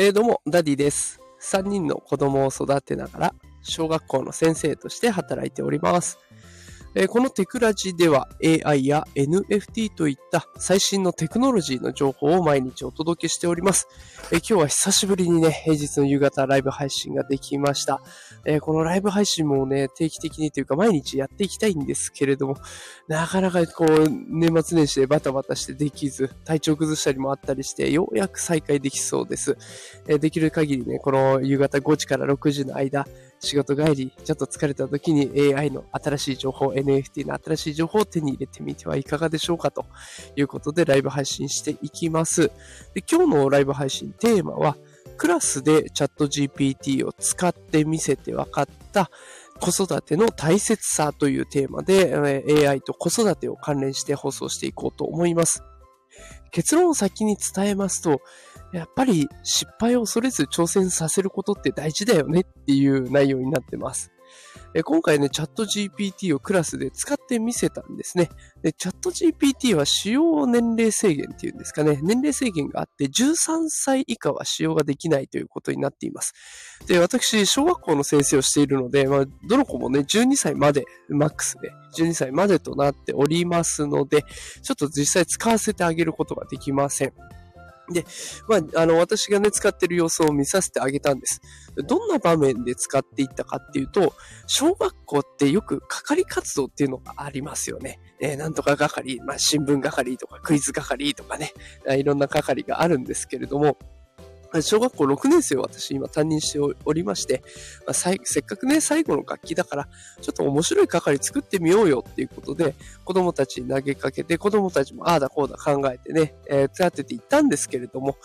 [0.00, 1.20] えー、どうも、ダディです。
[1.42, 6.20] 3人の子供を育てながら、小学校の先生として働いております。
[7.08, 8.28] このテクラジでは
[8.64, 13.88] AI や NFT といった最新のテクノロジーの情報を毎日お届けしております。
[14.30, 18.00] 今日は久しぶりにね、平日の夕方ライブ配信ができました。
[18.62, 22.56] このライブ配信もね、定期的にというか毎日やっていきたいんですけれども、
[23.06, 29.56] なかなかこう、年末年始でバタバタしてできず、体調崩したりもあったりして、ようやく再開できそうです。
[30.06, 33.06] できる限りね、この夕方5時から6時の間、
[33.40, 39.86] 仕事帰り、ちょっと疲れた時に AI の新しい情報、NFT の新しい情報を手に入れてみてはいかがでしょうかと
[40.36, 42.50] いうことでライブ配信していきます。
[42.94, 44.76] で今日のライブ配信テーマは、
[45.16, 49.10] クラスでチャット GPT を使ってみせて分かった
[49.60, 55.62] 子育ての大切さというテーマで、AI と子育てを関連して放送していこうと思います。
[56.50, 58.20] 結論を先に伝えますと、
[58.72, 64.12] やっぱり失敗を恐れず挑戦させることって大事だよねっていう内容になってます。
[64.84, 68.28] 今回ね、チャット GPT をクラスで使ってみせたんですね。
[68.62, 71.98] で、チャット GPT は使用年齢制限っていうんですかね。
[72.02, 76.34] 年齢制限があって、13歳以下は使用ができないということになっています。
[76.86, 84.22] で、私、小学校の先生をしているので、まあ、どの子もね、12歳まで、マックスで、12歳までとなっておりますので、
[84.62, 87.12] ちょっと実際使わせてあげることができません。
[87.92, 88.04] で、
[88.48, 91.40] まあ、あの、私がね、使ってる様子を見させてあげたんです。
[91.86, 94.14] どんな場面で使っていったかっていうと、
[94.46, 98.00] 小学校ってよく係活動っていうのがありますよね。
[98.20, 101.52] えーなんとか係、まあ、新聞係とかクイズ係とかね、
[101.88, 103.78] いろんな係があるんですけれども、
[104.62, 107.42] 小学校6年生を私今担任しておりまして、
[107.86, 109.88] まあせっかくね、最後の楽器だから、
[110.20, 118.16] ちょっと面白い係作ってみようよっていうことで、子供たちに投げかけて、子供たちもああだこうだ考えてね、えー、立てていったんですけれども、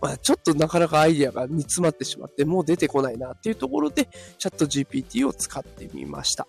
[0.00, 6.46] まあ、ちょっとなかなかアイディアが煮詰まってしまって、もう出てこないなっていうところで、チャット GPT を使ってみました。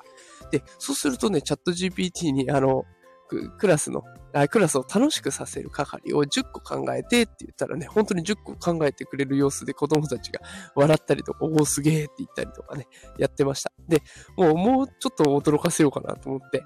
[0.52, 2.86] で、そうするとね、チャット GPT に、あの、
[3.28, 4.04] クラスの、
[4.50, 10.42] クラスを楽しくさせる係を10個考えてって言ったらね、本当に10個考えてくれる様子で子供たちが
[10.76, 13.72] 笑ったりとか、おお、すげえって言ったりとかね、やってました。
[13.88, 14.02] で、
[14.38, 16.64] もう、もうちょっと驚かせようかなと思って、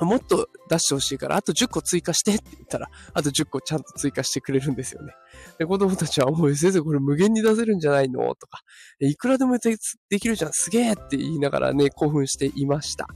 [0.00, 5.12] もっと出してほしいから、あと10個追加してって言ったら、あと10個ちゃんと追加してくれるんですよね。
[5.58, 8.20] で、子供たちは、もう先生これ無限に出せるんじゃないの？
[8.36, 8.60] とか、
[9.00, 9.76] いくらでもで
[10.08, 13.08] できるじゃん、すげえって言いながらね、興奮していました。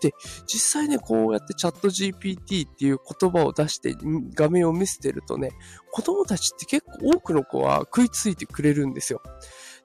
[0.00, 0.12] で、
[0.46, 3.94] 実際ね、こうやってチャット GPT っていう言葉を出して
[4.34, 5.50] 画面を見せてるとね、
[5.92, 9.22] 子供たちって結構多くの子は食いついてくれるんですよ。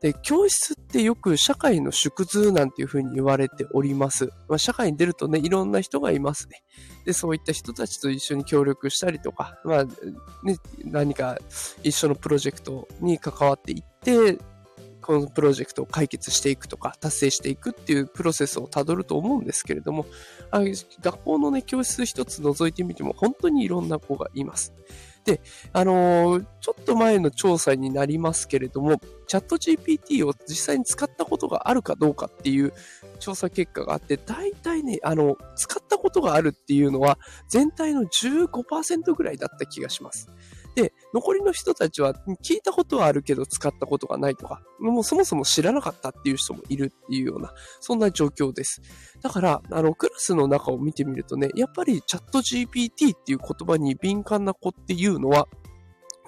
[0.02, 4.32] で、教室ってよく社会の縮図なんていうふうに言われております。
[4.50, 6.64] まあ、社会に出るとね、いろんな人がいますね。
[7.06, 11.38] で、そういった人たちと一緒に協力したりとか、まあ、ね、何か
[11.84, 14.40] 一緒のプロジェクトに関わっていって、
[15.02, 20.06] このプロジェクトを解決していくとか、達成していくっていうプロセスをたどると思うんですけれども、
[20.52, 20.62] あ
[21.02, 24.74] 学校のね、教室一つ覗いてみても本当にいろんな子がいます。
[25.26, 25.42] で、
[25.72, 32.74] あのーちょっと前の調査になりますけれども、チャット GPT を実際に使ったことがあるかどうかっていう
[33.20, 37.18] 調査結果があって、大体ね、あの、使ったことがあるっていうのは
[37.50, 40.30] 全体の15%ぐらいだった気がします。
[40.76, 48.82] で、残りの人たちは聞いたことはあるけど使ったことがないとか、もうそもそも知らなかったっていう人もいるっていうような、そんな状況です。
[49.22, 55.48] だから、あの、クラスの中を見てみるとね、やっぱりチャット GPT っていう言葉に敏感な子っていうのは、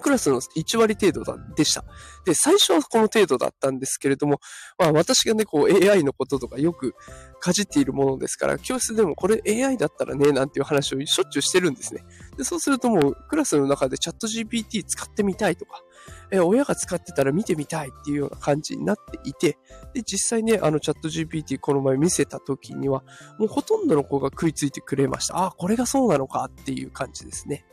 [0.04, 1.24] クラスの1割程度
[1.56, 1.82] でした。
[2.26, 4.38] で、最初はこの程度だったんですけれども、
[4.78, 6.94] まあ私がね、こう AI のこととかよく
[7.40, 12.04] かじっているものですから、教室でもこれ AI だったらね、なんていう話をしょっちゅうしてるんですね。
[12.36, 15.82] で、そうするともうクラスの中でチャット GPT 使ってみたいとか、
[16.30, 19.56] え親が使ってたら見てみたいっていうような感じになっていて、
[19.94, 23.04] で、実際ね、あのチャット GPT この前見せた時には、
[23.38, 25.38] もうほとんどの子が食いついてくれました。
[25.38, 27.64] ああ、これがそうなのかっていう感じですね。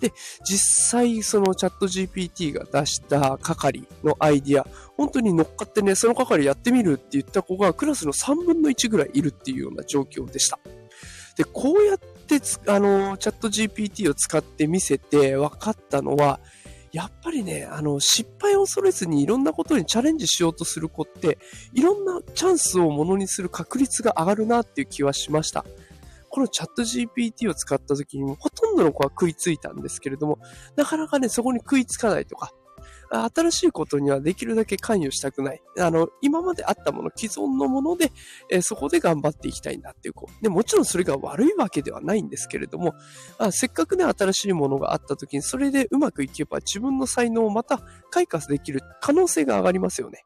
[0.00, 0.12] で、
[0.44, 10.58] 実際そのチャット GPT が出した係のアイディア、本当に乗っかってね、その係やってみるって言った子がクラスの3分の1ぐらいいるっていうような状況でした。
[11.36, 16.40] で、こうやってあの、チャット GPT を使って見せて分かったのは、
[16.94, 21.38] やっぱりね、あの、失敗を恐れずにいろんなことにチャレンジしようとする子って、
[21.72, 25.64] いろんなチャンスをものにする確率が上がるなっていう気はしました。
[26.34, 30.40] このチャット GPT を使った時にもほとんどの子は食いついたんですけれども、
[30.74, 32.50] なかなかね、そこに食いつかないとか、
[33.32, 35.62] 新しいことにはできるだけ関与したくない。
[35.78, 38.10] あの、今まであったもの、既存のもので、
[38.50, 40.42] え、そこで頑張っていきたいんだっていう、こう。
[40.42, 42.94] で、もちろんそれが悪いわけではないんですけれども、
[43.38, 50.24] あせっかくね、新しいものがあった時に、それでうまくいけば自分の才能をまた開花できる可能性が上がりますよね。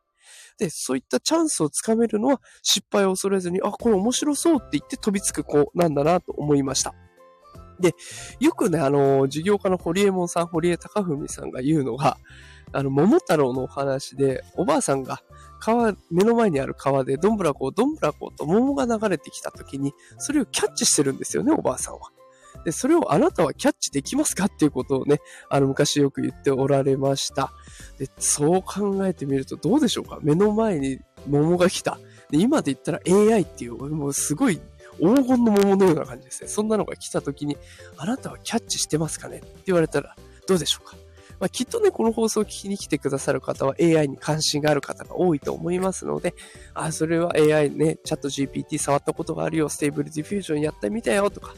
[0.59, 6.95] で、そういったチャンスをつかめるのは失敗を恐れずに、あ、これ面白そうって言って飛びつく子なんだなと思いました。
[7.81, 7.95] で、
[8.41, 12.19] よくね、あの、事業家の堀江門さん、堀江貴文さんが言うのが、
[12.73, 15.23] あの、桃太郎のお話で、おばあさんが
[15.61, 22.11] 川、目の前にある川で、どんぶらこう、どんぶらこうと桃が流れてきた時に、それをキャッチしてるんですよね、おばあさんは。
[22.65, 27.53] で、それをあなたはキャッチできますかっていうことをね、あの、昔よく言っておられました。
[27.99, 30.19] で、そう考えてみるとどうでしょうか？
[30.23, 31.99] 目の前に桃が来た。
[32.31, 34.61] で、今で言ったら AI っていう、もうすごい
[34.99, 36.49] 黄金の桃のような感じですね。
[36.49, 37.57] そんなのが来た時に、
[37.97, 39.39] あなたはキャッチしてますかね？
[39.39, 40.17] って言われたら、
[40.47, 40.97] どうでしょうか？
[41.41, 46.35] まあ、きっとね、この放送を聞きに来てくださる方は AI に関心がある方が多いと思いますので、
[46.75, 51.55] あ、それは AI ね、 ChatGPT 触ったことがあるよ、 Stable Diffusion やってみたよとか、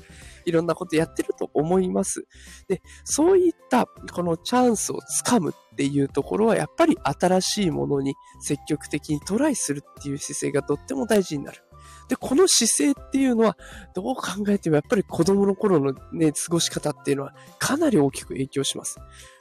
[0.51, 2.27] いろんなことやってると思います。
[2.69, 11.63] で、そういったこのチャンスをつかむっていうところはやっぱり新しいものに積極的にトライするっていう姿勢がとっても大事になる。
[12.09, 13.57] で、この姿勢っていうのは、
[13.95, 18.99] どう考えてもやっぱり子供の頃のね、過ごし方っていうのはかなり大きく影響します。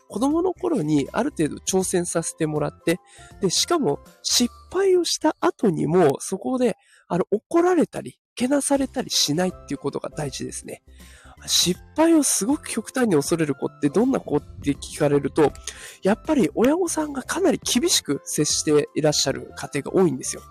[0.07, 2.99] 子供の頃にある程度挑戦させてもらって、
[3.41, 6.77] で、しかも失敗をした後にもそこで、
[7.09, 10.83] あの、怒られたり、けなされたりしないっていうことが大事ですね。
[11.45, 15.51] 失敗をすごく極端に恐れる子ってどんな子って聞かれると、
[16.03, 20.41] やっぱり親御さんがかなり厳しく接していらっしゃる家庭が多いんですよ。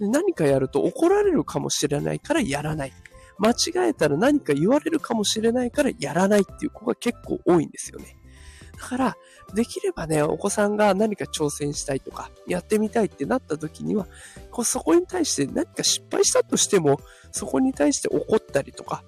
[0.00, 2.92] 何かやると怒られるかもしれないからやらない。
[3.38, 8.17] 間違えたら何か言われるかもしれないからやらないっていう子が結構多いんですよね。
[8.80, 9.16] だから、
[9.54, 14.06] できればね、お子さんが何か挑戦したいとか、やってみたいってなった時には、
[14.50, 17.00] こうそこに対して何か失敗したとしても、
[17.32, 19.02] そこに対して怒ったりとか、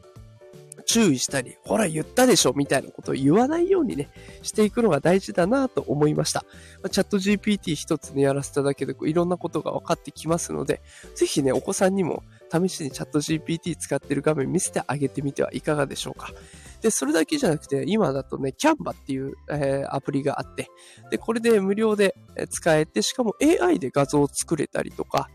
[0.87, 4.09] 注意したり、ほら言ったでしょみたいなことを言わないようにね、
[4.43, 6.45] していくのが大事だなと思いました。
[6.91, 10.83] チャット GPT 一つね、やらせただけでいろんなことが分かってきますので、
[11.15, 16.33] ぜひね、お子さんにも試しにチャット GPT 使ってる画面見せてあげてみてはいかがでしょうか。
[16.81, 20.69] で、それだけじゃなくて、今だとね、キャンバっていう、えー、アプリがあって、
[21.11, 22.15] で、これで無料で
[22.51, 25.29] 使えて、しかも AI で画像を作れたりとか、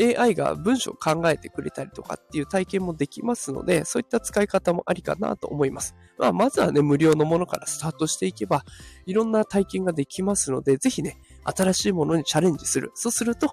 [0.00, 5.94] AI が文章を考えてくれたりとかっていう体験もできますので、そういった使い方もありかなと思います。
[6.18, 8.64] まあ、まずはね、無料のものからスタートしていけば、
[9.06, 12.90] いろんな体験ができますので、ぜひね、新しいものにチャレンジする。
[12.94, 13.52] そうすると、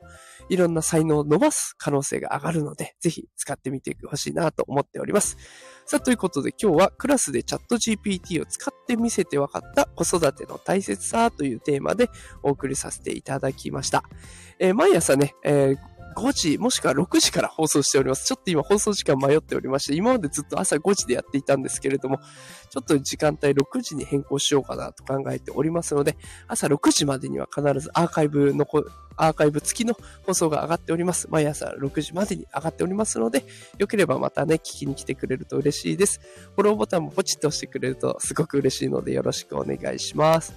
[0.52, 5.38] いろんな才能を伸ばす可能性が上がるので、ぜひ使ってみてほしいなと思っております。
[5.86, 12.10] さあ、ということで今日はクラスでチャット GPT を使ってみせて分かった子育ての大切さというテーマで
[12.44, 14.04] お送りさせていただきました。
[14.60, 18.26] えー、毎朝ね、えー5時、もしくは6時から放送しております。
[18.26, 22.18] ちょっと今放送時間迷っておりまして、今までずっと朝5時でやっていたんですけれども、
[22.70, 26.18] ちょっと時間帯6時に変更しようかなと考えておりますので、
[26.48, 28.66] 朝6時までには必ずアーカイブの
[29.22, 29.96] アーカイブ付きの
[30.26, 31.28] 放送が上がっております。
[31.30, 33.46] 毎朝6時までに上がっておりますので、
[33.78, 36.20] よければまたね、聞きに来てくれると嬉しいです。
[36.56, 40.54] フォローボタンもポチッと押してくれるとすごく嬉しいのでよろしくお願いします。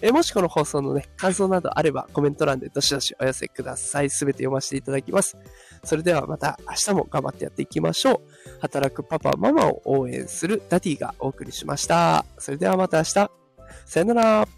[0.00, 4.10] えもしこの放送のね、感想などあればコメント欄でどしどしお寄せください。
[4.10, 5.36] すべて読ませていただきます。
[5.84, 8.60] それではまた明日も頑張ってやっていきましょう。
[8.60, 12.24] 働くパパ、ママを応援するダディがお送りしました。
[12.38, 13.30] それではまた明日。
[13.86, 14.57] さよなら。